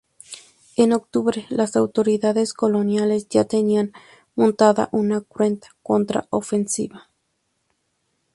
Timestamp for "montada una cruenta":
4.33-5.67